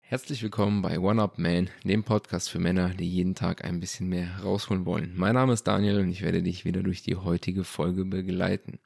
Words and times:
Herzlich 0.00 0.40
willkommen 0.44 0.82
bei 0.82 1.00
One 1.00 1.20
Up 1.20 1.36
Man, 1.38 1.68
dem 1.82 2.04
Podcast 2.04 2.48
für 2.48 2.60
Männer, 2.60 2.90
die 2.90 3.10
jeden 3.10 3.34
Tag 3.34 3.64
ein 3.64 3.80
bisschen 3.80 4.08
mehr 4.08 4.36
herausholen 4.36 4.86
wollen. 4.86 5.14
Mein 5.16 5.34
Name 5.34 5.52
ist 5.52 5.64
Daniel 5.64 5.98
und 5.98 6.08
ich 6.08 6.22
werde 6.22 6.44
dich 6.44 6.64
wieder 6.64 6.84
durch 6.84 7.02
die 7.02 7.16
heutige 7.16 7.64
Folge 7.64 8.04
begleiten. 8.04 8.78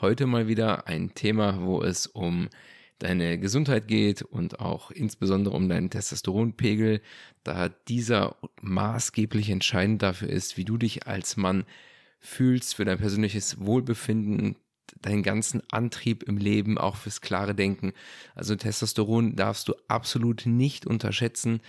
Heute 0.00 0.26
mal 0.26 0.48
wieder 0.48 0.86
ein 0.86 1.12
Thema, 1.12 1.60
wo 1.60 1.82
es 1.82 2.06
um 2.06 2.48
deine 2.98 3.38
Gesundheit 3.38 3.86
geht 3.86 4.22
und 4.22 4.60
auch 4.60 4.90
insbesondere 4.90 5.54
um 5.54 5.68
deinen 5.68 5.90
Testosteronpegel, 5.90 7.02
da 7.44 7.68
dieser 7.68 8.36
maßgeblich 8.62 9.50
entscheidend 9.50 10.00
dafür 10.00 10.30
ist, 10.30 10.56
wie 10.56 10.64
du 10.64 10.78
dich 10.78 11.06
als 11.06 11.36
Mann 11.36 11.66
fühlst, 12.20 12.74
für 12.74 12.84
dein 12.84 12.98
persönliches 12.98 13.60
Wohlbefinden, 13.60 14.56
deinen 15.02 15.22
ganzen 15.22 15.62
Antrieb 15.70 16.22
im 16.22 16.38
Leben, 16.38 16.78
auch 16.78 16.96
fürs 16.96 17.20
klare 17.20 17.54
Denken. 17.54 17.92
Also 18.34 18.56
Testosteron 18.56 19.36
darfst 19.36 19.68
du 19.68 19.74
absolut 19.86 20.46
nicht 20.46 20.86
unterschätzen. 20.86 21.60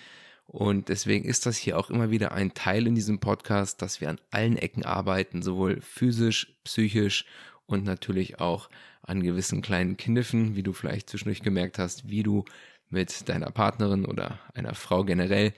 Und 0.45 0.89
deswegen 0.89 1.25
ist 1.25 1.45
das 1.45 1.57
hier 1.57 1.77
auch 1.77 1.91
immer 1.91 2.09
wieder 2.09 2.31
ein 2.31 2.55
Teil 2.55 2.87
in 2.87 2.95
diesem 2.95 3.19
Podcast, 3.19 3.81
dass 3.81 4.01
wir 4.01 4.09
an 4.09 4.19
allen 4.31 4.57
Ecken 4.57 4.83
arbeiten, 4.83 5.43
sowohl 5.43 5.79
physisch, 5.81 6.57
psychisch 6.63 7.25
und 7.67 7.83
natürlich 7.83 8.39
auch 8.39 8.69
an 9.03 9.21
gewissen 9.21 9.61
kleinen 9.61 9.95
Kniffen, 9.95 10.55
wie 10.55 10.63
du 10.63 10.73
vielleicht 10.73 11.09
zwischendurch 11.09 11.43
gemerkt 11.43 11.77
hast, 11.77 12.09
wie 12.09 12.23
du 12.23 12.45
mit 12.89 13.29
deiner 13.29 13.51
Partnerin 13.51 14.05
oder 14.05 14.39
einer 14.55 14.73
Frau 14.73 15.03
generell 15.03 15.53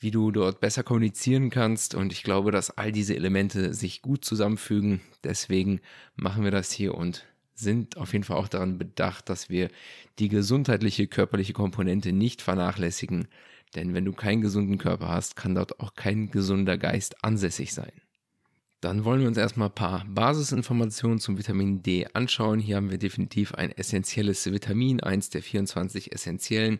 wie 0.00 0.10
du 0.10 0.30
dort 0.30 0.60
besser 0.60 0.82
kommunizieren 0.82 1.50
kannst. 1.50 1.94
Und 1.94 2.12
ich 2.12 2.22
glaube, 2.22 2.50
dass 2.50 2.76
all 2.76 2.90
diese 2.90 3.14
Elemente 3.14 3.74
sich 3.74 4.02
gut 4.02 4.24
zusammenfügen. 4.24 5.00
Deswegen 5.22 5.80
machen 6.16 6.42
wir 6.42 6.50
das 6.50 6.72
hier 6.72 6.94
und 6.94 7.26
sind 7.54 7.98
auf 7.98 8.14
jeden 8.14 8.24
Fall 8.24 8.38
auch 8.38 8.48
daran 8.48 8.78
bedacht, 8.78 9.28
dass 9.28 9.50
wir 9.50 9.68
die 10.18 10.28
gesundheitliche 10.28 11.06
körperliche 11.06 11.52
Komponente 11.52 12.12
nicht 12.12 12.40
vernachlässigen. 12.40 13.28
Denn 13.74 13.94
wenn 13.94 14.06
du 14.06 14.12
keinen 14.12 14.40
gesunden 14.40 14.78
Körper 14.78 15.08
hast, 15.08 15.36
kann 15.36 15.54
dort 15.54 15.78
auch 15.78 15.94
kein 15.94 16.30
gesunder 16.30 16.78
Geist 16.78 17.22
ansässig 17.22 17.74
sein. 17.74 17.92
Dann 18.80 19.04
wollen 19.04 19.20
wir 19.20 19.28
uns 19.28 19.36
erstmal 19.36 19.68
ein 19.68 19.74
paar 19.74 20.06
Basisinformationen 20.08 21.18
zum 21.18 21.36
Vitamin 21.36 21.82
D 21.82 22.06
anschauen. 22.14 22.58
Hier 22.58 22.76
haben 22.76 22.90
wir 22.90 22.96
definitiv 22.96 23.54
ein 23.54 23.70
essentielles 23.70 24.50
Vitamin, 24.50 25.00
eins 25.00 25.28
der 25.28 25.42
24 25.42 26.12
essentiellen, 26.12 26.78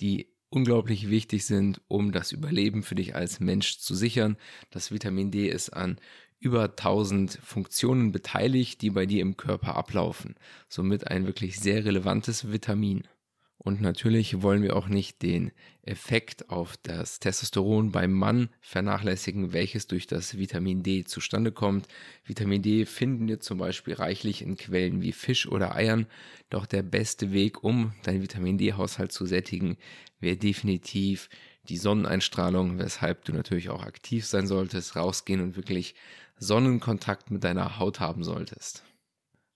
die 0.00 0.31
unglaublich 0.52 1.08
wichtig 1.08 1.46
sind, 1.46 1.80
um 1.88 2.12
das 2.12 2.32
Überleben 2.32 2.82
für 2.82 2.94
dich 2.94 3.14
als 3.14 3.40
Mensch 3.40 3.78
zu 3.78 3.94
sichern. 3.94 4.36
Das 4.70 4.92
Vitamin 4.92 5.30
D 5.30 5.48
ist 5.48 5.70
an 5.70 5.98
über 6.38 6.64
1000 6.64 7.38
Funktionen 7.42 8.12
beteiligt, 8.12 8.82
die 8.82 8.90
bei 8.90 9.06
dir 9.06 9.22
im 9.22 9.36
Körper 9.36 9.76
ablaufen. 9.76 10.34
Somit 10.68 11.08
ein 11.08 11.26
wirklich 11.26 11.58
sehr 11.58 11.84
relevantes 11.84 12.50
Vitamin. 12.50 13.04
Und 13.64 13.80
natürlich 13.80 14.42
wollen 14.42 14.64
wir 14.64 14.74
auch 14.74 14.88
nicht 14.88 15.22
den 15.22 15.52
Effekt 15.82 16.50
auf 16.50 16.76
das 16.82 17.20
Testosteron 17.20 17.92
beim 17.92 18.10
Mann 18.10 18.48
vernachlässigen, 18.60 19.52
welches 19.52 19.86
durch 19.86 20.08
das 20.08 20.36
Vitamin 20.36 20.82
D 20.82 21.04
zustande 21.04 21.52
kommt. 21.52 21.86
Vitamin 22.24 22.60
D 22.62 22.86
finden 22.86 23.28
wir 23.28 23.38
zum 23.38 23.58
Beispiel 23.58 23.94
reichlich 23.94 24.42
in 24.42 24.56
Quellen 24.56 25.00
wie 25.00 25.12
Fisch 25.12 25.46
oder 25.46 25.76
Eiern. 25.76 26.06
Doch 26.50 26.66
der 26.66 26.82
beste 26.82 27.32
Weg, 27.32 27.62
um 27.62 27.92
deinen 28.02 28.22
Vitamin 28.22 28.58
D-Haushalt 28.58 29.12
zu 29.12 29.26
sättigen, 29.26 29.76
wäre 30.18 30.36
definitiv 30.36 31.28
die 31.68 31.76
Sonneneinstrahlung, 31.76 32.80
weshalb 32.80 33.24
du 33.26 33.32
natürlich 33.32 33.70
auch 33.70 33.84
aktiv 33.84 34.26
sein 34.26 34.48
solltest, 34.48 34.96
rausgehen 34.96 35.40
und 35.40 35.54
wirklich 35.54 35.94
Sonnenkontakt 36.36 37.30
mit 37.30 37.44
deiner 37.44 37.78
Haut 37.78 38.00
haben 38.00 38.24
solltest. 38.24 38.82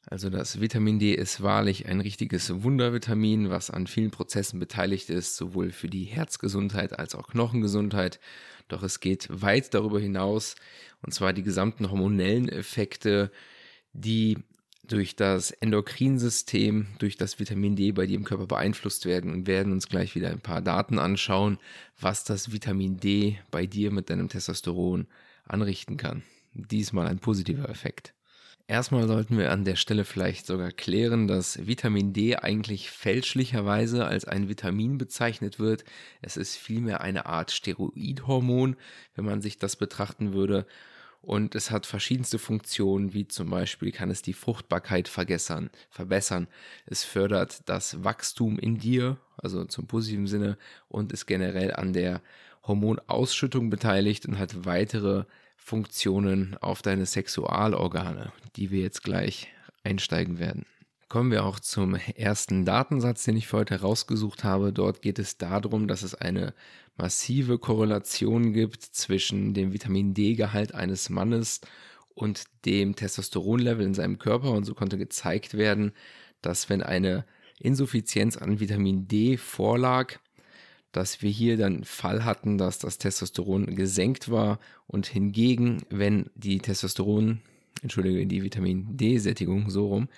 Also 0.08 0.30
das 0.30 0.60
Vitamin 0.60 1.00
D 1.00 1.14
ist 1.14 1.42
wahrlich 1.42 1.86
ein 1.86 2.00
richtiges 2.00 2.62
Wundervitamin, 2.62 3.50
was 3.50 3.70
an 3.70 3.88
vielen 3.88 4.12
Prozessen 4.12 4.60
beteiligt 4.60 5.10
ist, 5.10 5.36
sowohl 5.36 5.72
für 5.72 5.88
die 5.88 6.04
Herzgesundheit 6.04 6.96
als 6.96 7.16
auch 7.16 7.26
Knochengesundheit. 7.26 8.20
Doch 8.68 8.84
es 8.84 9.00
geht 9.00 9.26
weit 9.30 9.74
darüber 9.74 9.98
hinaus, 9.98 10.54
und 11.02 11.12
zwar 11.12 11.32
die 11.32 11.42
gesamten 11.42 11.90
hormonellen 11.90 12.48
Effekte, 12.48 13.32
die 13.92 14.38
durch 14.84 15.16
das 15.16 15.50
Endokrinsystem, 15.50 16.86
durch 17.00 17.16
das 17.16 17.40
Vitamin 17.40 17.74
D 17.74 17.90
bei 17.90 18.06
dir 18.06 18.16
im 18.16 18.24
Körper 18.24 18.46
beeinflusst 18.46 19.06
werden 19.06 19.32
und 19.32 19.48
werden 19.48 19.72
uns 19.72 19.88
gleich 19.88 20.14
wieder 20.14 20.30
ein 20.30 20.40
paar 20.40 20.62
Daten 20.62 21.00
anschauen, 21.00 21.58
was 21.98 22.22
das 22.22 22.52
Vitamin 22.52 23.00
D 23.00 23.40
bei 23.50 23.66
dir 23.66 23.90
mit 23.90 24.08
deinem 24.08 24.28
Testosteron 24.28 25.08
anrichten 25.44 25.96
kann. 25.96 26.22
Diesmal 26.54 27.08
ein 27.08 27.18
positiver 27.18 27.68
Effekt. 27.68 28.15
Erstmal 28.68 29.06
sollten 29.06 29.38
wir 29.38 29.52
an 29.52 29.64
der 29.64 29.76
Stelle 29.76 30.04
vielleicht 30.04 30.44
sogar 30.44 30.72
klären, 30.72 31.28
dass 31.28 31.68
Vitamin 31.68 32.12
D 32.12 32.34
eigentlich 32.34 32.90
fälschlicherweise 32.90 34.06
als 34.06 34.24
ein 34.24 34.48
Vitamin 34.48 34.98
bezeichnet 34.98 35.60
wird. 35.60 35.84
Es 36.20 36.36
ist 36.36 36.56
vielmehr 36.56 37.00
eine 37.00 37.26
Art 37.26 37.52
Steroidhormon, 37.52 38.76
wenn 39.14 39.24
man 39.24 39.40
sich 39.40 39.58
das 39.58 39.76
betrachten 39.76 40.32
würde. 40.32 40.66
Und 41.22 41.54
es 41.54 41.70
hat 41.70 41.86
verschiedenste 41.86 42.40
Funktionen, 42.40 43.14
wie 43.14 43.28
zum 43.28 43.50
Beispiel 43.50 43.92
kann 43.92 44.10
es 44.10 44.22
die 44.22 44.32
Fruchtbarkeit 44.32 45.08
verbessern. 45.08 45.70
Es 46.86 47.04
fördert 47.04 47.68
das 47.68 48.02
Wachstum 48.02 48.58
in 48.58 48.78
dir, 48.78 49.16
also 49.36 49.64
zum 49.64 49.86
positiven 49.86 50.26
Sinne, 50.26 50.58
und 50.88 51.12
ist 51.12 51.26
generell 51.26 51.72
an 51.72 51.92
der 51.92 52.20
Hormonausschüttung 52.64 53.70
beteiligt 53.70 54.26
und 54.26 54.38
hat 54.40 54.64
weitere 54.64 55.24
Funktionen 55.56 56.56
auf 56.60 56.82
deine 56.82 57.06
Sexualorgane, 57.06 58.32
die 58.56 58.70
wir 58.70 58.82
jetzt 58.82 59.02
gleich 59.02 59.48
einsteigen 59.82 60.38
werden. 60.38 60.64
Kommen 61.08 61.30
wir 61.30 61.44
auch 61.44 61.60
zum 61.60 61.94
ersten 61.94 62.64
Datensatz, 62.64 63.24
den 63.24 63.36
ich 63.36 63.46
für 63.46 63.58
heute 63.58 63.74
herausgesucht 63.74 64.42
habe. 64.42 64.72
Dort 64.72 65.02
geht 65.02 65.18
es 65.20 65.38
darum, 65.38 65.86
dass 65.86 66.02
es 66.02 66.14
eine 66.14 66.52
massive 66.96 67.58
Korrelation 67.58 68.52
gibt 68.52 68.82
zwischen 68.82 69.54
dem 69.54 69.72
Vitamin 69.72 70.14
D-Gehalt 70.14 70.74
eines 70.74 71.08
Mannes 71.08 71.60
und 72.14 72.44
dem 72.64 72.96
Testosteronlevel 72.96 73.86
in 73.86 73.94
seinem 73.94 74.18
Körper. 74.18 74.50
Und 74.50 74.64
so 74.64 74.74
konnte 74.74 74.98
gezeigt 74.98 75.54
werden, 75.54 75.92
dass 76.42 76.68
wenn 76.68 76.82
eine 76.82 77.24
Insuffizienz 77.58 78.36
an 78.36 78.58
Vitamin 78.58 79.06
D 79.06 79.36
vorlag, 79.36 80.18
dass 80.92 81.22
wir 81.22 81.30
hier 81.30 81.56
dann 81.56 81.84
Fall 81.84 82.24
hatten, 82.24 82.58
dass 82.58 82.78
das 82.78 82.98
Testosteron 82.98 83.76
gesenkt 83.76 84.30
war 84.30 84.58
und 84.86 85.06
hingegen, 85.06 85.82
wenn 85.90 86.30
die 86.34 86.58
Testosteron, 86.58 87.40
entschuldige, 87.82 88.26
die 88.26 88.42
Vitamin 88.42 88.96
D-Sättigung 88.96 89.70
so 89.70 89.88
rum, 89.88 90.08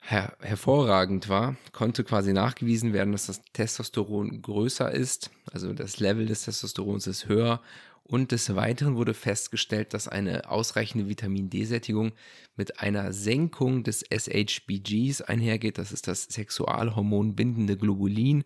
her 0.00 0.36
hervorragend 0.40 1.28
war, 1.28 1.56
konnte 1.72 2.04
quasi 2.04 2.32
nachgewiesen 2.32 2.92
werden, 2.92 3.12
dass 3.12 3.26
das 3.26 3.42
Testosteron 3.52 4.42
größer 4.42 4.92
ist, 4.92 5.30
also 5.52 5.72
das 5.72 5.98
Level 5.98 6.26
des 6.26 6.44
Testosterons 6.44 7.06
ist 7.06 7.28
höher. 7.28 7.60
Und 8.06 8.32
des 8.32 8.54
Weiteren 8.54 8.96
wurde 8.96 9.14
festgestellt, 9.14 9.94
dass 9.94 10.08
eine 10.08 10.50
ausreichende 10.50 11.08
Vitamin 11.08 11.48
D-Sättigung 11.48 12.12
mit 12.54 12.80
einer 12.80 13.14
Senkung 13.14 13.82
des 13.82 14.04
SHBGs 14.10 15.22
einhergeht, 15.22 15.78
das 15.78 15.90
ist 15.90 16.06
das 16.06 16.24
Sexualhormon 16.24 17.34
bindende 17.34 17.78
Globulin, 17.78 18.44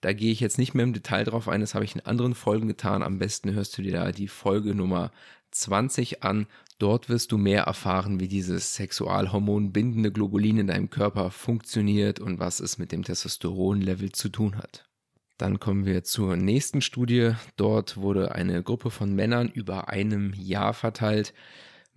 da 0.00 0.12
gehe 0.12 0.32
ich 0.32 0.40
jetzt 0.40 0.58
nicht 0.58 0.74
mehr 0.74 0.84
im 0.84 0.92
Detail 0.92 1.24
drauf 1.24 1.48
ein, 1.48 1.60
das 1.60 1.74
habe 1.74 1.84
ich 1.84 1.94
in 1.94 2.06
anderen 2.06 2.34
Folgen 2.34 2.68
getan. 2.68 3.02
Am 3.02 3.18
besten 3.18 3.52
hörst 3.52 3.76
du 3.76 3.82
dir 3.82 3.92
da 3.92 4.12
die 4.12 4.28
Folge 4.28 4.74
Nummer 4.74 5.10
20 5.50 6.22
an. 6.22 6.46
Dort 6.78 7.08
wirst 7.08 7.32
du 7.32 7.38
mehr 7.38 7.64
erfahren, 7.64 8.20
wie 8.20 8.28
dieses 8.28 8.74
Sexualhormon 8.74 9.72
bindende 9.72 10.12
Globulin 10.12 10.58
in 10.58 10.66
deinem 10.68 10.90
Körper 10.90 11.30
funktioniert 11.30 12.20
und 12.20 12.38
was 12.38 12.60
es 12.60 12.78
mit 12.78 12.92
dem 12.92 13.02
Testosteronlevel 13.02 14.12
zu 14.12 14.28
tun 14.28 14.56
hat. 14.56 14.84
Dann 15.38 15.58
kommen 15.58 15.86
wir 15.86 16.04
zur 16.04 16.36
nächsten 16.36 16.80
Studie. 16.80 17.32
Dort 17.56 17.96
wurde 17.96 18.34
eine 18.34 18.62
Gruppe 18.62 18.90
von 18.90 19.14
Männern 19.14 19.48
über 19.48 19.88
einem 19.88 20.32
Jahr 20.34 20.74
verteilt 20.74 21.32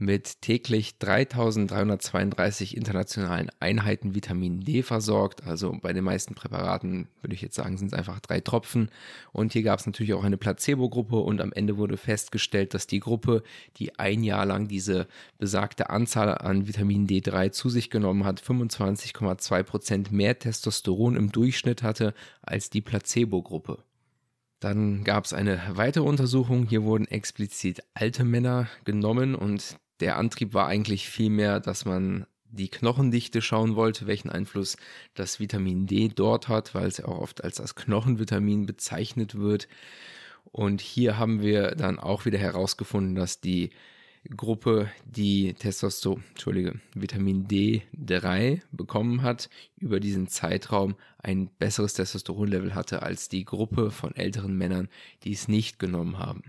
mit 0.02 0.42
täglich 0.42 0.98
3332 0.98 2.76
internationalen 2.76 3.52
Einheiten 3.60 4.16
Vitamin 4.16 4.60
D 4.60 4.82
versorgt. 4.82 5.46
Also 5.46 5.78
bei 5.80 5.94
den 5.94 6.04
meisten 6.04 6.34
Präparaten 6.34 7.08
würde 7.22 7.36
ich 7.36 7.42
jetzt 7.44 7.56
sagen, 7.56 7.78
sind 7.78 7.90
es 7.90 7.94
einfach 7.94 8.20
drei 8.20 8.40
Tropfen. 8.40 8.90
Und 9.32 9.54
hier 9.54 9.62
gab 9.62 9.80
es 9.80 9.86
natürlich 9.86 10.16
auch 10.16 10.24
eine 10.24 10.38
Placebo-Gruppe 10.38 11.18
und 11.18 11.40
am 11.40 11.54
Ende 11.54 11.78
wurde 11.78 11.98
festgestellt, 11.98 12.74
dass 12.74 12.88
die 12.88 13.00
Gruppe, 13.00 13.44
die 13.78 14.00
ein 14.00 14.24
Jahr 14.24 14.48
lang 14.48 14.68
diese 14.68 15.08
besagte 15.38 15.92
Anzahl 15.92 16.36
an 16.36 16.68
Vitamin 16.68 17.06
D3 17.06 17.52
zu 17.52 17.70
sich 17.70 17.92
genommen 17.92 18.26
hat, 18.26 18.42
25,2 18.42 19.64
Prozent 19.64 20.12
mehr 20.12 20.40
Testosteron 20.40 21.16
im 21.16 21.32
Durchschnitt 21.32 21.84
hatte 21.84 22.16
als 22.42 22.72
die 22.72 22.82
Placebo-Gruppe. 22.82 23.84
Dann 24.60 25.04
gab 25.04 25.26
es 25.26 25.34
eine 25.34 25.60
weitere 25.74 26.04
Untersuchung. 26.04 26.68
Hier 26.68 26.84
wurden 26.84 27.08
explizit 27.08 27.84
alte 27.96 28.24
Männer 28.24 28.68
genommen 28.86 29.34
und 29.34 29.76
der 30.02 30.18
Antrieb 30.18 30.54
war 30.54 30.68
eigentlich 30.68 31.10
vielmehr, 31.10 31.60
dass 31.60 31.86
man 31.86 32.26
die 32.52 32.70
Knochendichte 32.70 33.42
schauen 33.42 33.76
wollte, 33.76 34.08
welchen 34.08 34.30
Einfluss 34.30 34.76
das 35.14 35.40
Vitamin 35.40 35.88
D 35.88 36.10
dort 36.10 36.50
hat, 36.50 36.76
weil 36.76 36.88
es 36.88 36.98
ja 36.98 37.06
auch 37.06 37.20
oft 37.20 37.44
als 37.44 37.56
das 37.56 37.76
Knochenvitamin 37.76 38.66
bezeichnet 38.66 39.36
wird. 39.36 39.68
Und 40.44 40.82
hier 40.82 41.18
haben 41.18 41.42
wir 41.42 41.76
dann 41.76 41.98
auch 41.98 42.26
wieder 42.26 42.40
herausgefunden, 42.40 43.16
dass 43.16 43.40
die 43.40 43.70
Gruppe, 44.36 44.92
die 45.06 45.54
Testosteron, 45.54 46.24
Entschuldige, 46.30 46.80
Vitamin 46.94 47.48
D3 47.48 48.62
bekommen 48.72 49.24
hat, 49.24 49.50
über 49.78 50.00
diesen 50.00 50.28
Zeitraum 50.28 50.96
ein 51.18 51.48
besseres 51.58 51.94
Testosteronlevel 51.94 52.76
hatte 52.76 53.02
als 53.02 53.30
die 53.30 53.46
Gruppe 53.46 53.90
von 53.90 54.16
älteren 54.16 54.56
Männern, 54.56 54.90
die 55.24 55.32
es 55.32 55.48
nicht 55.48 55.80
genommen 55.80 56.20
haben. 56.20 56.44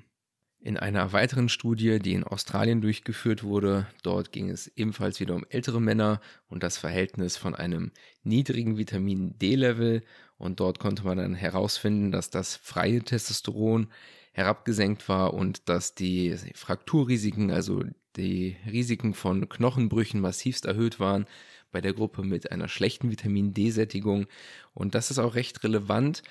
In 0.64 0.76
einer 0.76 1.12
weiteren 1.12 1.49
Studie, 1.49 1.99
die 1.99 2.12
in 2.12 2.23
Australien 2.23 2.81
durchgeführt 2.81 3.43
wurde, 3.43 3.88
dort 4.05 4.31
ging 4.31 4.49
es 4.49 4.69
ebenfalls 4.76 5.19
wieder 5.19 5.35
um 5.35 5.44
ältere 5.49 5.81
Männer 5.81 6.20
und 6.49 6.62
das 6.62 6.79
Verhältnis 6.79 7.37
von 7.37 7.56
einem 7.56 7.91
niedrigen 8.23 8.79
Vitamin 8.79 9.37
D-Level 9.41 10.03
und 10.38 10.61
dort 10.61 10.79
konnte 10.79 11.03
man 11.05 11.19
dann 11.19 11.35
herausfinden, 11.35 12.12
dass 12.12 12.31
das 12.31 12.55
freie 12.55 13.03
Testosteron 13.03 13.88
herabgesenkt 14.31 15.09
war 15.09 15.35
und 15.35 15.69
dass 15.69 15.97
die 15.97 16.37
Frakturrisiken, 16.55 17.50
also 17.50 17.82
die 18.15 18.56
Risiken 18.65 19.15
von 19.15 19.49
Knochenbrüchen 19.49 20.20
massivst 20.20 20.65
erhöht 20.65 21.00
waren 21.00 21.26
bei 21.73 21.81
der 21.81 21.93
Gruppe 21.93 22.23
mit 22.23 22.53
einer 22.53 22.69
schlechten 22.69 23.11
Vitamin 23.11 23.53
D-Sättigung. 23.53 24.26
Und 24.75 24.94
das 24.94 25.11
ist 25.11 25.19
auch 25.19 25.35
recht 25.35 25.65
relevant, 25.65 26.23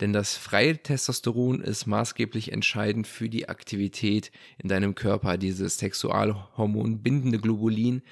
denn 0.00 0.12
das 0.12 0.36
freie 0.36 0.78
Testosteron 0.78 1.60
ist 1.60 1.86
maßgeblich 1.86 2.52
entscheidend 2.52 3.06
für 3.06 3.28
die 3.28 3.48
Aktivität 3.48 4.30
in 4.58 4.68
deinem 4.68 4.94
Körper. 4.94 5.38
Dieses 5.38 5.78
Sexualhormon 5.78 7.02
bindende 7.02 7.38
Globulin 7.38 8.02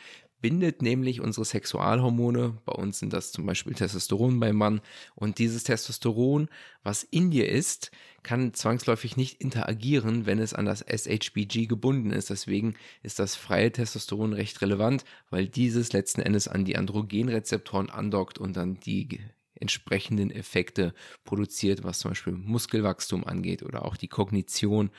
bindet 0.41 0.83
nämlich 0.83 1.21
unsere 1.21 1.44
Sexualhormone. 1.44 2.59
Bei 2.65 2.73
uns 2.73 2.99
sind 2.99 3.12
das 3.12 3.33
zum 3.33 3.47
Beispiel 3.47 3.75
Testosteron 3.75 4.38
beim 4.38 4.56
Mann. 4.56 4.81
Und 5.15 5.38
dieses 5.38 5.65
Testosteron, 5.65 6.49
was 6.83 7.05
in 7.05 7.31
dir 7.31 7.49
ist, 7.49 7.91
kann 8.23 8.53
zwangsläufig 8.53 9.17
nicht 9.17 9.41
interagieren, 9.41 10.27
wenn 10.27 10.39
es 10.39 10.55
an 10.55 10.67
das 10.67 10.85
SHBG 10.87 11.67
gebunden 11.67 12.11
ist. 12.11 12.31
Deswegen 12.31 12.75
ist 13.03 13.19
das 13.19 13.37
freie 13.37 13.73
Testosteron 13.73 14.32
recht 14.32 14.61
relevant, 14.61 15.05
weil 15.31 15.49
dieses 15.49 15.93
letzten 15.93 16.21
Endes 16.21 16.49
an 16.49 16.65
die 16.65 16.77
Androgenrezeptoren 16.77 17.91
andockt 17.91 18.39
und 18.39 18.56
dann 18.56 18.79
die 18.81 19.21
entsprechenden 19.61 20.31
Effekte 20.31 20.94
produziert, 21.25 21.85
was 21.85 21.99
zum 21.99 22.12
Beispiel 22.12 22.32
Muskelwachstum 22.35 23.25
angeht 23.25 23.62
oder 23.62 23.85
auch 23.85 23.97
die 23.97 24.08
Kognition. 24.08 24.91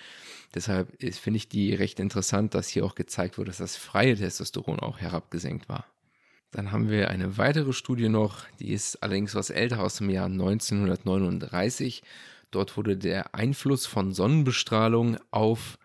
Deshalb 0.53 0.91
finde 1.13 1.37
ich 1.37 1.49
die 1.49 1.73
recht 1.73 1.99
interessant, 1.99 2.53
dass 2.53 2.67
hier 2.67 2.85
auch 2.85 2.95
gezeigt 2.95 3.37
wurde, 3.37 3.49
dass 3.49 3.57
das 3.57 3.75
freie 3.75 4.15
Testosteron 4.15 4.79
auch 4.79 4.99
herabgesenkt 4.99 5.69
war. 5.69 5.85
Dann 6.51 6.71
haben 6.71 6.89
wir 6.89 7.09
eine 7.09 7.37
weitere 7.37 7.73
Studie 7.73 8.09
noch, 8.09 8.45
die 8.59 8.71
ist 8.71 9.03
allerdings 9.03 9.35
was 9.35 9.49
älter 9.49 9.81
aus 9.81 9.97
dem 9.97 10.09
Jahr 10.09 10.27
1939. 10.27 12.03
Dort 12.51 12.77
wurde 12.77 12.97
der 12.97 13.35
Einfluss 13.35 13.85
von 13.85 14.13
Sonnenbestrahlung 14.13 15.17
auf 15.31 15.77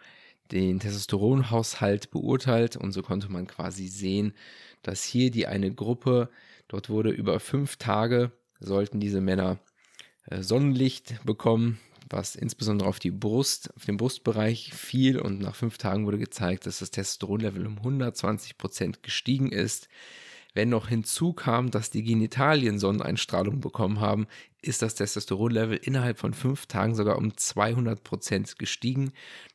den 0.52 0.78
Testosteronhaushalt 0.78 2.10
beurteilt 2.10 2.76
und 2.76 2.92
so 2.92 3.02
konnte 3.02 3.30
man 3.32 3.46
quasi 3.46 3.88
sehen, 3.88 4.34
dass 4.82 5.02
hier 5.02 5.30
die 5.30 5.46
eine 5.46 5.72
Gruppe, 5.72 6.28
dort 6.68 6.90
wurde 6.90 7.10
über 7.10 7.40
fünf 7.40 7.76
Tage 7.76 8.32
sollten 8.62 9.00
diese 9.00 9.20
Männer 9.20 9.58
äh, 10.26 10.42
Sonnenlicht 10.42 11.24
bekommen, 11.24 11.78
was 12.08 12.36
insbesondere 12.36 12.88
auf 12.88 12.98
die 12.98 13.10
Brust, 13.10 13.74
auf 13.76 13.84
den 13.84 13.96
Brustbereich 13.96 14.72
fiel 14.74 15.18
und 15.18 15.40
nach 15.40 15.54
fünf 15.54 15.78
Tagen 15.78 16.06
wurde 16.06 16.18
gezeigt, 16.18 16.66
dass 16.66 16.78
das 16.78 16.90
Testosteronlevel 16.90 17.66
um 17.66 17.78
120 17.78 18.58
Prozent 18.58 19.02
gestiegen 19.02 19.50
ist. 19.50 19.88
Wenn 20.54 20.68
noch 20.68 20.88
hinzukam, 20.88 21.70
dass 21.70 21.88
die 21.88 22.02
Genitalien 22.02 22.78
Sonneneinstrahlung 22.78 23.60
bekommen 23.60 24.00
haben, 24.00 24.26
ist 24.60 24.82
das 24.82 24.94
Testosteronlevel 24.94 25.78
innerhalb 25.78 26.18
von 26.18 26.34
fünf 26.34 26.66
Tagen 26.66 26.94
sogar 26.94 27.16
um 27.16 27.34
200 27.34 28.04
Prozent 28.04 28.58
gestiegen. 28.58 29.12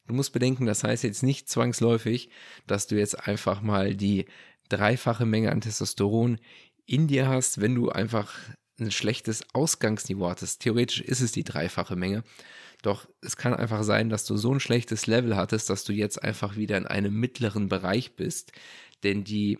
Du 0.07 0.15
musst 0.15 0.33
bedenken, 0.33 0.65
das 0.65 0.83
heißt 0.83 1.03
jetzt 1.03 1.21
nicht 1.21 1.49
zwangsläufig, 1.49 2.29
dass 2.65 2.87
du 2.87 2.95
jetzt 2.95 3.27
einfach 3.27 3.61
mal 3.61 3.95
die 3.95 4.25
dreifache 4.69 5.25
Menge 5.25 5.51
an 5.51 5.61
Testosteron 5.61 6.39
in 6.87 7.07
dir 7.07 7.27
hast, 7.27 7.61
wenn 7.61 7.75
du 7.75 7.89
einfach 7.89 8.33
ein 8.79 8.91
schlechtes 8.91 9.43
Ausgangsniveau 9.53 10.29
hattest. 10.29 10.61
Theoretisch 10.61 11.01
ist 11.01 11.21
es 11.21 11.31
die 11.31 11.43
dreifache 11.43 11.95
Menge. 11.95 12.23
Doch 12.81 13.07
es 13.21 13.37
kann 13.37 13.53
einfach 13.53 13.83
sein, 13.83 14.09
dass 14.09 14.25
du 14.25 14.37
so 14.37 14.53
ein 14.53 14.59
schlechtes 14.59 15.07
Level 15.07 15.35
hattest, 15.35 15.69
dass 15.69 15.83
du 15.83 15.93
jetzt 15.93 16.21
einfach 16.23 16.55
wieder 16.57 16.77
in 16.77 16.85
einem 16.85 17.13
mittleren 17.19 17.69
Bereich 17.69 18.15
bist. 18.15 18.51
Denn 19.03 19.23
die 19.23 19.57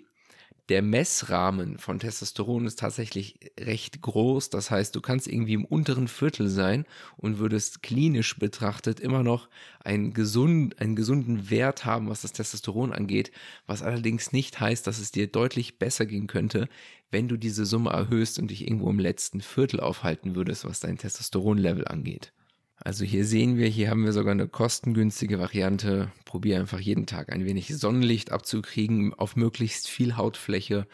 der 0.70 0.82
Messrahmen 0.82 1.78
von 1.78 2.00
Testosteron 2.00 2.66
ist 2.66 2.80
tatsächlich 2.80 3.40
recht 3.58 4.02
groß. 4.02 4.50
Das 4.50 4.70
heißt, 4.70 4.96
du 4.96 5.02
kannst 5.02 5.28
irgendwie 5.28 5.54
im 5.54 5.64
unteren 5.64 6.08
Viertel 6.08 6.50
sein 6.50 6.86
und 7.16 7.40
würdest 7.40 7.84
klinisch 7.84 8.38
betrachtet 8.38 9.00
immer 9.00 9.24
noch 9.24 9.48
einen, 9.80 10.14
gesund, 10.14 10.80
einen 10.80 10.96
gesunden 10.96 11.50
Wert 11.50 11.86
haben, 11.86 12.10
was 12.10 12.22
das 12.22 12.34
Testosteron 12.34 12.92
angeht, 12.92 13.32
was 13.66 13.82
allerdings 13.82 14.34
nicht 14.34 14.60
heißt, 14.60 14.86
dass 14.86 15.00
es 15.00 15.12
dir 15.12 15.28
deutlich 15.28 15.80
besser 15.80 16.06
gehen 16.06 16.28
könnte, 16.28 16.68
wenn 17.12 17.30
du 17.30 17.38
diese 17.38 17.66
Summe 17.66 17.92
erhöhst 17.92 18.38
und 18.38 18.52
dich 18.52 18.68
irgendwo 18.68 18.90
im 18.90 19.00
letzten 19.00 19.42
Viertel 19.42 19.80
aufhalten 19.80 20.36
würdest, 20.36 20.66
was 20.66 20.82
dein 20.82 20.98
Testosteronlevel 20.98 21.88
angeht. 21.88 22.34
Also 22.78 23.06
hier 23.06 23.26
sehen 23.26 23.58
wir, 23.58 23.68
hier 23.68 23.90
haben 23.90 24.06
wir 24.06 24.14
sogar 24.14 24.32
eine 24.32 24.48
kostengünstige 24.48 25.40
Variante. 25.40 26.12
Probier 26.26 26.60
einfach 26.60 26.80
jeden 26.80 27.06
Tag 27.06 27.32
ein 27.32 27.46
wenig 27.46 27.76
Sonnenlicht 27.76 28.32
abzukriegen 28.32 29.14
auf 29.14 29.36
möglichst 29.36 29.88
viel 29.88 30.16
Hautfläche, 30.16 30.88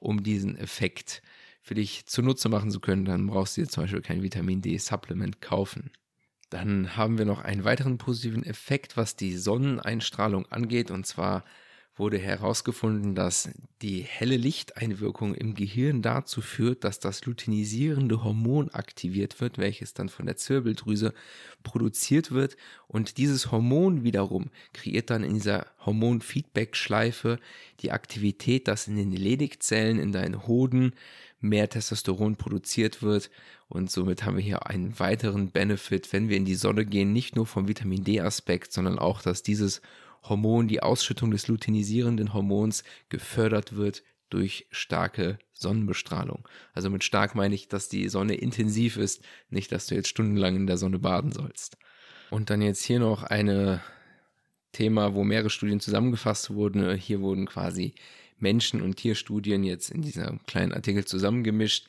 um 0.00 0.22
diesen 0.22 0.56
Effekt 0.56 1.22
für 1.62 1.74
dich 1.74 2.06
zunutze 2.06 2.48
machen 2.48 2.70
zu 2.70 2.80
können. 2.80 3.04
Dann 3.04 3.28
brauchst 3.28 3.56
du 3.56 3.62
dir 3.62 3.68
zum 3.68 3.84
Beispiel 3.84 4.02
kein 4.02 4.22
Vitamin 4.22 4.62
D-Supplement 4.62 5.40
kaufen. 5.40 5.90
Dann 6.50 6.96
haben 6.96 7.18
wir 7.18 7.24
noch 7.24 7.40
einen 7.40 7.64
weiteren 7.64 7.98
positiven 7.98 8.42
Effekt, 8.42 8.96
was 8.96 9.16
die 9.16 9.36
Sonneneinstrahlung 9.36 10.46
angeht, 10.46 10.90
und 10.90 11.06
zwar 11.06 11.44
wurde 11.98 12.18
herausgefunden, 12.18 13.14
dass 13.14 13.50
die 13.82 14.00
helle 14.00 14.36
Lichteinwirkung 14.36 15.34
im 15.34 15.54
Gehirn 15.54 16.02
dazu 16.02 16.40
führt, 16.40 16.84
dass 16.84 17.00
das 17.00 17.24
luteinisierende 17.24 18.24
Hormon 18.24 18.70
aktiviert 18.70 19.40
wird, 19.40 19.58
welches 19.58 19.94
dann 19.94 20.08
von 20.08 20.26
der 20.26 20.36
Zirbeldrüse 20.36 21.14
produziert 21.62 22.32
wird. 22.32 22.56
Und 22.86 23.18
dieses 23.18 23.50
Hormon 23.50 24.04
wiederum 24.04 24.50
kreiert 24.72 25.10
dann 25.10 25.24
in 25.24 25.34
dieser 25.34 25.66
Hormonfeedback-Schleife 25.84 27.38
die 27.80 27.92
Aktivität, 27.92 28.68
dass 28.68 28.88
in 28.88 28.96
den 28.96 29.12
Ledigzellen 29.12 29.98
in 29.98 30.12
deinen 30.12 30.46
Hoden 30.46 30.92
mehr 31.40 31.68
Testosteron 31.68 32.36
produziert 32.36 33.02
wird. 33.02 33.30
Und 33.68 33.90
somit 33.90 34.24
haben 34.24 34.36
wir 34.36 34.44
hier 34.44 34.66
einen 34.66 34.98
weiteren 34.98 35.50
Benefit, 35.50 36.12
wenn 36.12 36.28
wir 36.28 36.36
in 36.36 36.44
die 36.44 36.54
Sonne 36.54 36.84
gehen, 36.84 37.12
nicht 37.12 37.36
nur 37.36 37.46
vom 37.46 37.68
Vitamin 37.68 38.04
D-Aspekt, 38.04 38.72
sondern 38.72 38.98
auch, 38.98 39.22
dass 39.22 39.42
dieses 39.42 39.82
Hormon, 40.22 40.68
die 40.68 40.82
Ausschüttung 40.82 41.30
des 41.30 41.48
luteinisierenden 41.48 42.34
Hormons 42.34 42.84
gefördert 43.08 43.76
wird 43.76 44.02
durch 44.30 44.66
starke 44.70 45.38
Sonnenbestrahlung. 45.52 46.46
Also 46.74 46.90
mit 46.90 47.04
stark 47.04 47.34
meine 47.34 47.54
ich, 47.54 47.68
dass 47.68 47.88
die 47.88 48.08
Sonne 48.08 48.34
intensiv 48.34 48.96
ist, 48.96 49.22
nicht, 49.50 49.72
dass 49.72 49.86
du 49.86 49.94
jetzt 49.94 50.08
stundenlang 50.08 50.56
in 50.56 50.66
der 50.66 50.76
Sonne 50.76 50.98
baden 50.98 51.32
sollst. 51.32 51.78
Und 52.30 52.50
dann 52.50 52.60
jetzt 52.60 52.82
hier 52.82 52.98
noch 52.98 53.22
eine 53.22 53.80
Thema, 54.72 55.14
wo 55.14 55.24
mehrere 55.24 55.50
Studien 55.50 55.80
zusammengefasst 55.80 56.50
wurden. 56.50 56.94
Hier 56.96 57.20
wurden 57.20 57.46
quasi 57.46 57.94
Menschen- 58.38 58.82
und 58.82 58.96
Tierstudien 58.96 59.64
jetzt 59.64 59.90
in 59.90 60.02
diesem 60.02 60.44
kleinen 60.46 60.72
Artikel 60.72 61.04
zusammengemischt, 61.04 61.88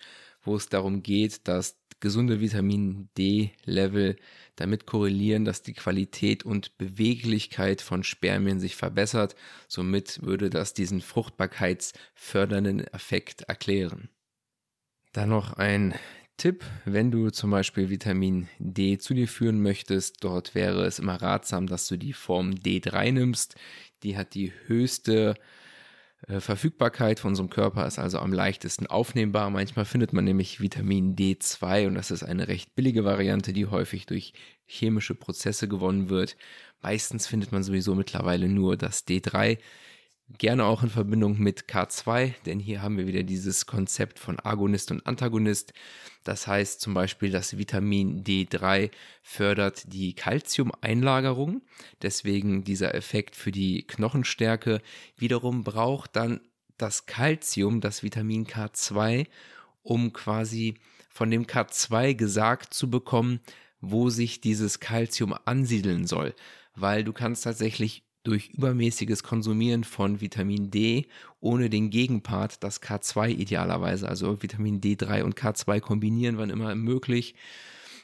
wo 0.49 0.55
es 0.55 0.67
darum 0.67 1.03
geht, 1.03 1.47
dass 1.47 1.77
gesunde 1.99 2.41
Vitamin 2.41 3.09
D-Level 3.17 4.15
damit 4.55 4.87
korrelieren, 4.87 5.45
dass 5.45 5.61
die 5.61 5.73
Qualität 5.73 6.43
und 6.43 6.77
Beweglichkeit 6.77 7.81
von 7.81 8.03
Spermien 8.03 8.59
sich 8.59 8.75
verbessert. 8.75 9.35
Somit 9.67 10.21
würde 10.23 10.49
das 10.49 10.73
diesen 10.73 11.01
fruchtbarkeitsfördernden 11.01 12.87
Effekt 12.87 13.43
erklären. 13.43 14.09
Dann 15.13 15.29
noch 15.29 15.53
ein 15.53 15.93
Tipp, 16.37 16.63
wenn 16.85 17.11
du 17.11 17.29
zum 17.29 17.51
Beispiel 17.51 17.89
Vitamin 17.89 18.47
D 18.57 18.97
zu 18.97 19.13
dir 19.13 19.27
führen 19.27 19.61
möchtest, 19.61 20.23
dort 20.23 20.55
wäre 20.55 20.85
es 20.85 20.97
immer 20.97 21.21
ratsam, 21.21 21.67
dass 21.67 21.87
du 21.87 21.97
die 21.97 22.13
Form 22.13 22.51
D3 22.51 23.11
nimmst. 23.11 23.55
Die 24.03 24.17
hat 24.17 24.33
die 24.33 24.53
höchste 24.65 25.31
äh, 25.31 25.58
Verfügbarkeit 26.27 27.19
von 27.19 27.29
unserem 27.29 27.49
Körper 27.49 27.87
ist 27.87 27.97
also 27.97 28.19
am 28.19 28.33
leichtesten 28.33 28.87
aufnehmbar. 28.87 29.49
Manchmal 29.49 29.85
findet 29.85 30.11
man 30.11 30.25
nämlich 30.25 30.59
Vitamin 30.59 31.15
D2 31.15 31.87
und 31.87 31.95
das 31.95 32.11
ist 32.11 32.23
eine 32.23 32.47
recht 32.47 32.75
billige 32.75 33.05
Variante, 33.05 33.53
die 33.53 33.67
häufig 33.67 34.05
durch 34.05 34.33
chemische 34.65 35.15
Prozesse 35.15 35.67
gewonnen 35.67 36.09
wird. 36.09 36.35
Meistens 36.81 37.25
findet 37.25 37.51
man 37.51 37.63
sowieso 37.63 37.95
mittlerweile 37.95 38.49
nur 38.49 38.75
das 38.75 39.07
D3 39.07 39.57
Gerne 40.37 40.65
auch 40.65 40.83
in 40.83 40.89
Verbindung 40.89 41.39
mit 41.39 41.63
K2, 41.63 42.33
denn 42.45 42.59
hier 42.59 42.83
haben 42.83 42.97
wir 42.97 43.07
wieder 43.07 43.23
dieses 43.23 43.65
Konzept 43.65 44.19
von 44.19 44.39
Agonist 44.39 44.91
und 44.91 45.05
Antagonist. 45.07 45.73
Das 46.23 46.45
heißt 46.45 46.79
zum 46.81 46.93
Beispiel, 46.93 47.31
dass 47.31 47.57
Vitamin 47.57 48.23
D3 48.23 48.91
fördert 49.23 49.91
die 49.91 50.13
Calcium-Einlagerung, 50.13 51.63
deswegen 52.03 52.63
dieser 52.63 52.93
Effekt 52.93 53.35
für 53.35 53.51
die 53.51 53.87
Knochenstärke. 53.87 54.81
Wiederum 55.17 55.63
braucht 55.63 56.15
dann 56.15 56.41
das 56.77 57.07
Calcium, 57.07 57.81
das 57.81 58.03
Vitamin 58.03 58.45
K2, 58.45 59.25
um 59.81 60.13
quasi 60.13 60.75
von 61.09 61.31
dem 61.31 61.47
K2 61.47 62.13
gesagt 62.13 62.73
zu 62.75 62.89
bekommen, 62.89 63.39
wo 63.81 64.09
sich 64.09 64.41
dieses 64.41 64.79
Calcium 64.79 65.33
ansiedeln 65.45 66.05
soll 66.05 66.35
weil 66.81 67.03
du 67.03 67.13
kannst 67.13 67.43
tatsächlich 67.43 68.03
durch 68.23 68.49
übermäßiges 68.49 69.23
Konsumieren 69.23 69.83
von 69.83 70.21
Vitamin 70.21 70.71
D 70.71 71.07
ohne 71.39 71.69
den 71.69 71.89
Gegenpart, 71.89 72.63
das 72.63 72.81
K2 72.81 73.29
idealerweise, 73.29 74.07
also 74.07 74.41
Vitamin 74.41 74.81
D3 74.81 75.23
und 75.23 75.35
K2 75.35 75.79
kombinieren, 75.79 76.37
wann 76.37 76.49
immer 76.49 76.75
möglich 76.75 77.35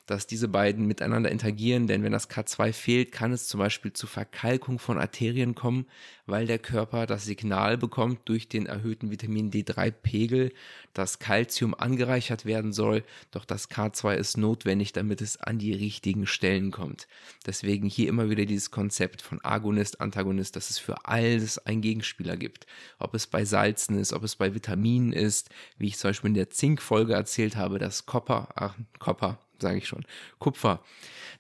dass 0.06 0.28
diese 0.28 0.48
beiden 0.48 0.86
miteinander 0.86 1.32
interagieren, 1.32 1.88
denn 1.88 2.04
wenn 2.04 2.12
das 2.12 2.30
K2 2.30 2.74
fehlt, 2.74 3.12
kann 3.12 3.32
es 3.32 3.48
zum 3.48 3.60
Beispiel 3.60 3.94
zu 3.94 4.08
Verkalkung 4.08 4.80
von 4.80 4.98
Arterien 5.00 5.56
kommen, 5.56 5.88
weil 6.26 6.48
der 6.48 6.60
Körper 6.60 7.06
das 7.06 7.26
Signal 7.26 7.78
bekommt 7.78 8.20
durch 8.26 8.48
den 8.48 8.66
erhöhten 8.66 9.12
Vitamin 9.12 9.52
D3-Pegel, 9.52 10.52
dass 10.94 11.20
Calcium 11.20 11.74
angereichert 11.74 12.46
werden 12.46 12.74
soll, 12.74 13.04
doch 13.32 13.46
das 13.46 13.70
K2 13.70 14.16
ist 14.16 14.38
notwendig, 14.38 14.94
damit 14.94 15.22
es 15.22 15.38
an 15.38 15.60
die 15.60 15.74
richtigen 15.74 16.28
Stellen 16.28 16.72
kommt. 16.72 17.08
Deswegen 17.46 17.88
hier 17.88 18.10
immer 18.10 18.30
wieder 18.30 18.46
dieses 18.46 18.72
Konzept 18.72 19.22
von 19.22 19.44
Agonist, 19.44 20.02
Antagonist, 20.02 20.56
dass 20.56 20.70
es 20.70 20.80
für 20.80 21.06
alles 21.06 21.58
einen 21.66 21.82
Gegenspieler 21.82 22.38
gibt. 22.38 22.66
Ob 23.00 23.14
es 23.14 23.28
bei 23.28 23.46
Salzen 23.46 23.98
ist, 23.98 24.14
ob 24.14 24.24
es 24.24 24.36
bei 24.36 24.54
Vitaminen 24.54 25.14
ist, 25.14 25.50
wie 25.78 25.88
ich 25.88 25.98
zum 25.98 26.10
Beispiel 26.10 26.30
in 26.30 26.36
der 26.36 26.50
Zink-Folge 26.50 27.14
erzählt 27.14 27.56
habe, 27.56 27.80
dass 27.80 28.06
Copper, 28.06 28.50
ach, 28.56 28.76
Copper, 29.00 29.40
sage 29.60 29.78
ich 29.78 29.88
schon, 29.88 30.06
Kupfer 30.40 30.84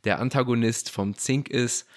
der 0.03 0.19
Antagonist 0.19 0.91
vom 0.91 1.15
Zink 1.15 1.49
ist. 1.49 1.87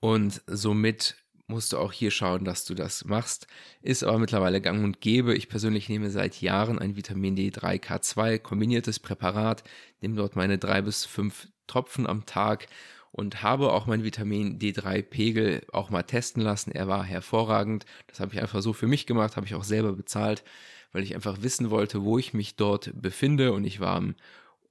Und 0.00 0.42
somit 0.46 1.16
musst 1.46 1.72
du 1.72 1.78
auch 1.78 1.92
hier 1.92 2.10
schauen, 2.10 2.44
dass 2.44 2.64
du 2.64 2.74
das 2.74 3.04
machst. 3.04 3.46
Ist 3.82 4.02
aber 4.02 4.18
mittlerweile 4.18 4.60
gang 4.60 4.82
und 4.82 5.00
gäbe. 5.00 5.34
Ich 5.34 5.48
persönlich 5.48 5.88
nehme 5.88 6.10
seit 6.10 6.40
Jahren 6.40 6.78
ein 6.78 6.96
Vitamin 6.96 7.36
D3K2 7.36 8.38
kombiniertes 8.38 8.98
Präparat, 8.98 9.62
nehme 10.00 10.16
dort 10.16 10.36
meine 10.36 10.58
drei 10.58 10.80
bis 10.82 11.04
fünf 11.04 11.48
Tropfen 11.66 12.06
am 12.06 12.26
Tag 12.26 12.66
und 13.12 13.42
habe 13.42 13.72
auch 13.72 13.86
meinen 13.86 14.04
Vitamin 14.04 14.58
D3-Pegel 14.58 15.66
auch 15.72 15.90
mal 15.90 16.02
testen 16.02 16.42
lassen. 16.42 16.72
Er 16.72 16.88
war 16.88 17.04
hervorragend. 17.04 17.86
Das 18.06 18.20
habe 18.20 18.34
ich 18.34 18.40
einfach 18.40 18.60
so 18.60 18.72
für 18.72 18.86
mich 18.86 19.06
gemacht, 19.06 19.36
habe 19.36 19.46
ich 19.46 19.54
auch 19.54 19.64
selber 19.64 19.92
bezahlt, 19.92 20.44
weil 20.92 21.02
ich 21.04 21.14
einfach 21.14 21.42
wissen 21.42 21.70
wollte, 21.70 22.02
wo 22.02 22.18
ich 22.18 22.34
mich 22.34 22.56
dort 22.56 22.90
befinde. 23.00 23.52
Und 23.52 23.64
ich 23.64 23.80
war 23.80 23.96
am 23.96 24.14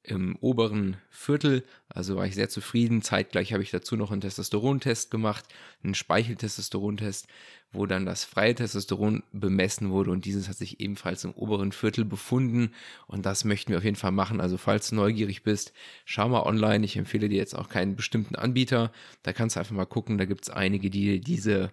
im 0.04 0.36
oberen 0.42 0.98
Viertel, 1.10 1.64
also 1.88 2.18
war 2.18 2.26
ich 2.26 2.36
sehr 2.36 2.50
zufrieden. 2.50 3.02
Zeitgleich 3.02 3.54
habe 3.54 3.64
ich 3.64 3.72
dazu 3.72 3.96
noch 3.96 4.12
einen 4.12 4.22
Testosterontest 4.22 5.10
gemacht, 5.10 5.46
einen 5.84 5.96
Speicheltestosterontest, 5.96 7.28
wo 7.72 7.86
dann 7.86 8.06
das 8.06 8.26
freie 8.26 8.54
Testosteron 8.54 9.24
bemessen 9.32 9.92
wurde 9.92 10.12
und 10.12 10.26
dieses 10.26 10.50
hat 10.50 10.58
sich 10.58 10.80
ebenfalls 10.80 11.24
im 11.24 11.32
oberen 11.32 11.72
Viertel 11.72 12.06
befunden 12.06 12.72
und 13.08 13.26
das 13.26 13.46
möchten 13.46 13.72
wir 13.72 13.78
auf 13.78 13.84
jeden 13.84 13.96
Fall 13.96 14.12
machen. 14.12 14.42
Also 14.42 14.58
falls 14.58 14.90
du 14.90 14.96
neugierig 14.96 15.44
bist, 15.44 15.74
schau 16.06 16.28
mal 16.28 16.44
online. 16.44 16.86
Ich 16.86 16.98
empfehle 16.98 17.30
dir 17.30 17.38
jetzt 17.38 17.56
auch 17.56 17.70
keinen 17.70 17.96
bestimmten 17.96 18.36
Anbieter. 18.36 18.92
Da 19.24 19.34
kannst 19.34 19.56
du 19.56 19.62
einfach 19.62 19.76
mal 19.76 19.86
gucken. 19.86 20.18
Da 20.18 20.26
gibt 20.26 20.44
es 20.44 20.50
einige, 20.50 20.90
die 20.90 21.22
diese 21.22 21.72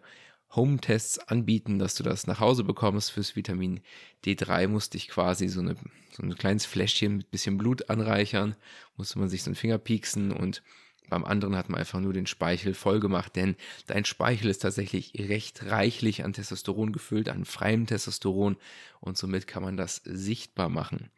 Home-Tests 0.55 1.19
anbieten, 1.19 1.79
dass 1.79 1.95
du 1.95 2.03
das 2.03 2.27
nach 2.27 2.41
Hause 2.41 2.65
bekommst. 2.65 3.13
Fürs 3.13 3.37
Vitamin 3.37 3.81
D3 4.25 4.69
musste 4.69 4.97
ich 4.97 5.09
quasi 5.09 5.49
so, 5.49 5.61
eine, 5.61 5.77
so 6.13 6.23
ein 6.23 6.35
kleines 6.35 6.67
Fläschchen 6.67 7.19
mit 7.19 7.31
bisschen 7.31 7.59
Blut 7.59 7.89
anreichern, 7.89 8.57
musste 8.97 9.19
man 9.19 9.29
sich 9.29 9.43
so 9.43 9.51
einen 9.51 9.57
Finger 9.57 9.79
pieksen 9.79 10.33
und 10.33 10.63
beim 11.09 11.25
anderen 11.25 11.57
hat 11.57 11.69
man 11.69 11.81
einfach 11.81 12.01
nur 12.01 12.13
den 12.13 12.27
Speichel 12.27 12.73
voll 12.73 13.01
gemacht, 13.01 13.35
denn 13.35 13.57
dein 13.89 14.05
Speichel 14.05 14.49
ist 14.49 14.61
tatsächlich 14.61 15.13
recht 15.19 15.67
reichlich 15.67 16.25
an 16.25 16.33
Testosteron 16.33 16.93
gefüllt, 16.93 17.29
an 17.29 17.45
freiem 17.45 17.87
Testosteron 17.87 18.57
und 19.01 19.19
somit 19.19 19.47
kann 19.47 19.63
man 19.63 19.77
das 19.77 19.97
sichtbar 20.05 20.69
machen. 20.69 21.11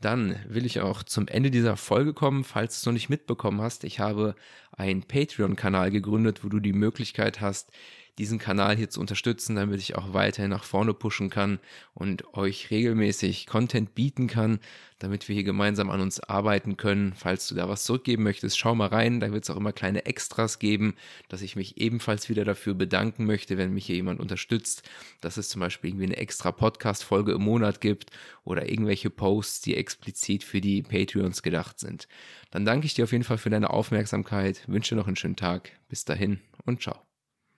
Dann 0.00 0.36
will 0.48 0.66
ich 0.66 0.80
auch 0.80 1.04
zum 1.04 1.28
Ende 1.28 1.52
dieser 1.52 1.76
Folge 1.76 2.12
kommen, 2.12 2.42
falls 2.42 2.74
du 2.74 2.78
es 2.78 2.86
noch 2.86 2.92
nicht 2.92 3.08
mitbekommen 3.08 3.60
hast. 3.60 3.84
Ich 3.84 4.00
habe 4.00 4.34
einen 4.72 5.04
Patreon-Kanal 5.04 5.92
gegründet, 5.92 6.42
wo 6.42 6.48
du 6.48 6.58
die 6.58 6.72
Möglichkeit 6.72 7.40
hast, 7.40 7.70
diesen 8.18 8.38
Kanal 8.38 8.76
hier 8.76 8.90
zu 8.90 9.00
unterstützen, 9.00 9.56
damit 9.56 9.80
ich 9.80 9.96
auch 9.96 10.12
weiterhin 10.12 10.50
nach 10.50 10.64
vorne 10.64 10.92
pushen 10.92 11.30
kann 11.30 11.58
und 11.94 12.34
euch 12.34 12.70
regelmäßig 12.70 13.46
Content 13.46 13.94
bieten 13.94 14.26
kann, 14.26 14.60
damit 14.98 15.28
wir 15.28 15.34
hier 15.34 15.44
gemeinsam 15.44 15.90
an 15.90 16.00
uns 16.00 16.20
arbeiten 16.20 16.76
können. 16.76 17.14
Falls 17.16 17.48
du 17.48 17.54
da 17.54 17.68
was 17.68 17.84
zurückgeben 17.84 18.22
möchtest, 18.22 18.58
schau 18.58 18.74
mal 18.74 18.88
rein. 18.88 19.20
Da 19.20 19.32
wird 19.32 19.44
es 19.44 19.50
auch 19.50 19.56
immer 19.56 19.72
kleine 19.72 20.04
Extras 20.04 20.58
geben, 20.58 20.94
dass 21.28 21.40
ich 21.40 21.56
mich 21.56 21.78
ebenfalls 21.78 22.28
wieder 22.28 22.44
dafür 22.44 22.74
bedanken 22.74 23.24
möchte, 23.24 23.56
wenn 23.56 23.72
mich 23.72 23.86
hier 23.86 23.96
jemand 23.96 24.20
unterstützt, 24.20 24.88
dass 25.22 25.38
es 25.38 25.48
zum 25.48 25.60
Beispiel 25.60 25.90
irgendwie 25.90 26.06
eine 26.06 26.18
extra 26.18 26.52
Podcast-Folge 26.52 27.32
im 27.32 27.42
Monat 27.42 27.80
gibt 27.80 28.10
oder 28.44 28.68
irgendwelche 28.68 29.08
Posts, 29.08 29.62
die 29.62 29.76
explizit 29.76 30.44
für 30.44 30.60
die 30.60 30.82
Patreons 30.82 31.42
gedacht 31.42 31.80
sind. 31.80 32.08
Dann 32.50 32.66
danke 32.66 32.86
ich 32.86 32.94
dir 32.94 33.04
auf 33.04 33.12
jeden 33.12 33.24
Fall 33.24 33.38
für 33.38 33.50
deine 33.50 33.70
Aufmerksamkeit, 33.70 34.68
wünsche 34.68 34.96
noch 34.96 35.06
einen 35.06 35.16
schönen 35.16 35.36
Tag. 35.36 35.72
Bis 35.88 36.04
dahin 36.04 36.40
und 36.64 36.82
ciao. 36.82 37.11